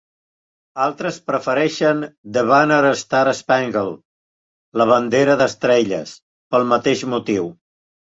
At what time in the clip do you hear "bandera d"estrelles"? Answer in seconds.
4.93-6.15